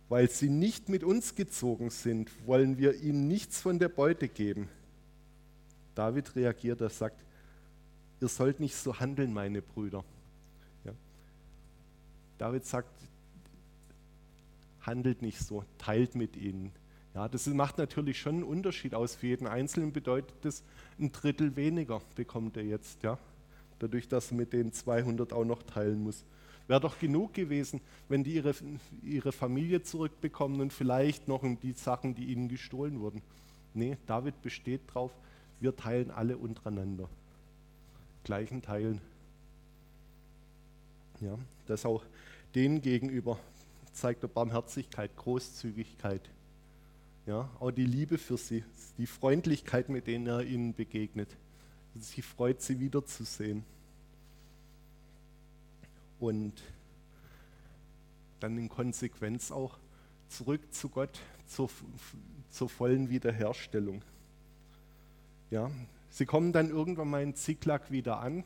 [0.09, 4.69] weil sie nicht mit uns gezogen sind, wollen wir ihnen nichts von der Beute geben.
[5.95, 7.23] David reagiert, er sagt,
[8.21, 10.03] ihr sollt nicht so handeln, meine Brüder.
[10.83, 10.93] Ja.
[12.37, 12.91] David sagt,
[14.81, 16.71] handelt nicht so, teilt mit ihnen.
[17.15, 19.15] Ja, das macht natürlich schon einen Unterschied aus.
[19.15, 20.63] Für jeden Einzelnen bedeutet das,
[20.99, 23.17] ein Drittel weniger bekommt er jetzt, ja.
[23.79, 26.25] Dadurch, dass er mit den 200 auch noch teilen muss.
[26.67, 28.55] Wäre doch genug gewesen, wenn die ihre,
[29.03, 33.21] ihre Familie zurückbekommen und vielleicht noch die Sachen, die ihnen gestohlen wurden.
[33.73, 35.11] Nee, David besteht drauf,
[35.59, 37.07] wir teilen alle untereinander.
[38.23, 38.99] Gleichen Teilen.
[41.21, 42.03] Ja, das auch
[42.55, 43.39] denen gegenüber
[43.93, 46.29] zeigt er Barmherzigkeit, Großzügigkeit.
[47.27, 48.63] Ja, auch die Liebe für sie,
[48.97, 51.29] die Freundlichkeit, mit denen er ihnen begegnet.
[51.95, 53.63] Sie freut, sie wiederzusehen
[56.19, 56.53] und
[58.39, 59.77] dann in Konsequenz auch
[60.29, 61.69] zurück zu Gott zur,
[62.49, 64.01] zur vollen Wiederherstellung.
[65.51, 65.69] Ja,
[66.09, 68.43] sie kommen dann irgendwann mal in Ziklag wieder an,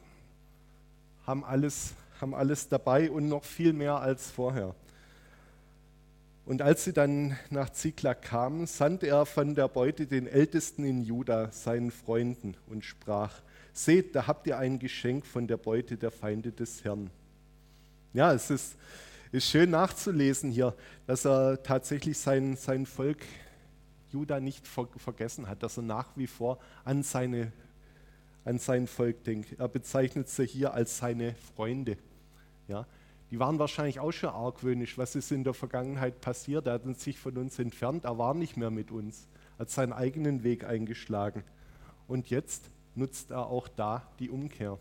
[1.25, 4.75] haben alles, haben alles dabei und noch viel mehr als vorher.
[6.45, 11.03] Und als sie dann nach Ziklag kamen, sandte er von der Beute den Ältesten in
[11.03, 16.09] Juda, seinen Freunden, und sprach: Seht, da habt ihr ein Geschenk von der Beute der
[16.09, 17.11] Feinde des Herrn.
[18.13, 18.75] Ja, es ist,
[19.31, 23.19] ist schön nachzulesen hier, dass er tatsächlich sein, sein Volk
[24.11, 27.51] Juda nicht ver vergessen hat, dass er nach wie vor an, seine,
[28.45, 29.59] an sein Volk denkt.
[29.59, 31.97] Er bezeichnet sie hier als seine Freunde.
[32.67, 32.87] Ja,
[33.29, 36.65] die waren wahrscheinlich auch schon argwöhnisch, was ist in der Vergangenheit passiert.
[36.65, 39.27] Er hat sich von uns entfernt, er war nicht mehr mit uns,
[39.59, 41.43] hat seinen eigenen Weg eingeschlagen.
[42.07, 44.79] Und jetzt nutzt er auch da die Umkehr.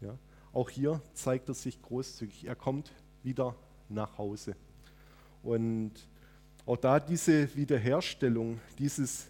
[0.00, 0.16] Ja.
[0.56, 2.46] Auch hier zeigt er sich großzügig.
[2.46, 2.90] Er kommt
[3.22, 3.54] wieder
[3.90, 4.56] nach Hause.
[5.42, 5.92] Und
[6.64, 9.26] auch da diese Wiederherstellung, dieses,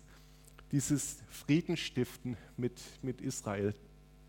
[0.71, 3.75] dieses Friedensstiften mit, mit Israel,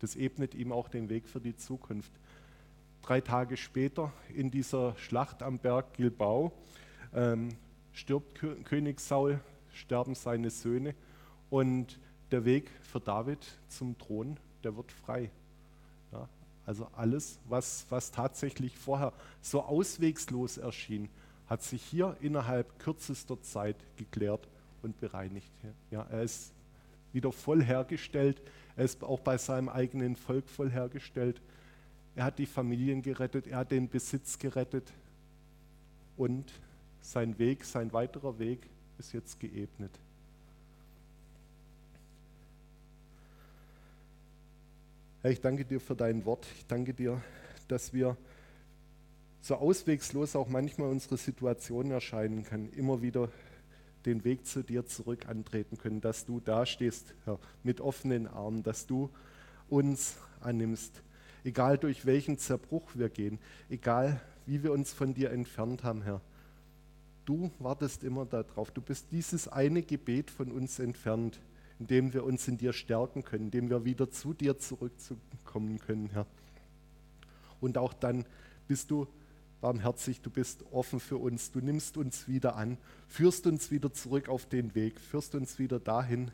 [0.00, 2.10] das ebnet ihm auch den Weg für die Zukunft.
[3.02, 6.50] Drei Tage später in dieser Schlacht am Berg Gilbau
[7.14, 7.50] ähm,
[7.92, 9.38] stirbt König Saul,
[9.72, 10.96] sterben seine Söhne
[11.48, 12.00] und
[12.32, 15.30] der Weg für David zum Thron, der wird frei.
[16.68, 21.08] Also alles, was, was tatsächlich vorher so auswegslos erschien,
[21.46, 24.46] hat sich hier innerhalb kürzester Zeit geklärt
[24.82, 25.50] und bereinigt.
[25.90, 26.52] Ja, er ist
[27.14, 28.42] wieder voll hergestellt,
[28.76, 31.40] er ist auch bei seinem eigenen Volk voll hergestellt.
[32.14, 34.92] Er hat die Familien gerettet, er hat den Besitz gerettet
[36.18, 36.52] und
[37.00, 39.98] sein Weg, sein weiterer Weg ist jetzt geebnet.
[45.20, 46.46] Herr, ich danke dir für dein Wort.
[46.56, 47.20] Ich danke dir,
[47.66, 48.16] dass wir
[49.40, 53.28] so auswegslos auch manchmal unsere Situation erscheinen kann, immer wieder
[54.06, 58.86] den Weg zu dir zurück antreten können, dass du dastehst, Herr, mit offenen Armen, dass
[58.86, 59.10] du
[59.68, 61.02] uns annimmst,
[61.42, 66.20] egal durch welchen Zerbruch wir gehen, egal wie wir uns von dir entfernt haben, Herr.
[67.24, 68.70] Du wartest immer darauf.
[68.70, 71.40] Du bist dieses eine Gebet von uns entfernt
[71.78, 76.26] indem wir uns in dir stärken können, indem wir wieder zu dir zurückkommen können, Herr.
[77.60, 78.24] Und auch dann
[78.66, 79.06] bist du
[79.60, 84.28] barmherzig, du bist offen für uns, du nimmst uns wieder an, führst uns wieder zurück
[84.28, 86.30] auf den Weg, führst uns wieder dahin,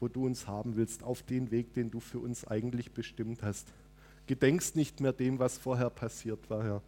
[0.00, 3.68] wo du uns haben willst, auf den Weg, den du für uns eigentlich bestimmt hast.
[4.26, 6.82] Gedenkst nicht mehr dem, was vorher passiert war, Herr.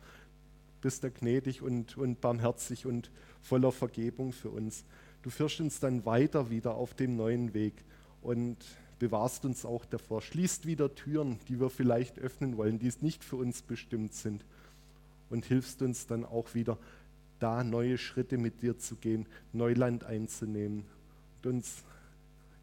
[0.80, 3.10] Bist da gnädig und, und barmherzig und
[3.42, 4.84] voller Vergebung für uns.
[5.24, 7.72] Du führst uns dann weiter wieder auf dem neuen Weg
[8.20, 8.58] und
[8.98, 10.20] bewahrst uns auch davor.
[10.20, 14.44] Schließt wieder Türen, die wir vielleicht öffnen wollen, die nicht für uns bestimmt sind.
[15.30, 16.76] Und hilfst uns dann auch wieder,
[17.38, 20.84] da neue Schritte mit dir zu gehen, Neuland einzunehmen
[21.42, 21.84] und uns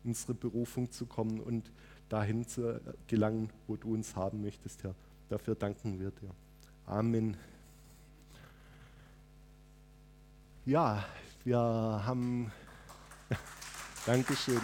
[0.03, 1.71] unsere Berufung zu kommen und
[2.09, 4.93] dahin zu gelangen, wo du uns haben möchtest, Herr.
[5.29, 6.29] Dafür danken wir dir.
[6.85, 7.37] Amen.
[10.63, 11.03] Ja,
[11.45, 12.51] wir haben.
[14.05, 14.61] Dankeschön.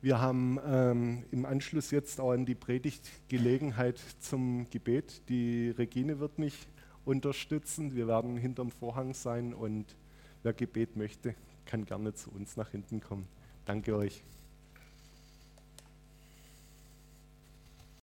[0.00, 5.28] Wir haben ähm, im Anschluss jetzt auch an die Predigt Gelegenheit zum Gebet.
[5.28, 6.68] Die Regine wird mich
[7.04, 7.96] unterstützen.
[7.96, 9.96] Wir werden hinterm Vorhang sein und
[10.42, 11.34] wer Gebet möchte,
[11.66, 13.26] kann gerne zu uns nach hinten kommen.
[13.64, 14.22] Danke euch.